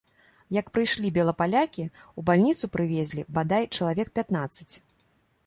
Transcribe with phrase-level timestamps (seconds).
[0.55, 1.85] Як прыйшлі белапалякі,
[2.21, 4.73] у бальніцу прывезлі, бадай, чалавек пятнаццаць.